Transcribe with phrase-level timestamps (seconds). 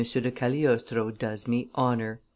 [0.03, 2.19] de Cagliostro does me honor."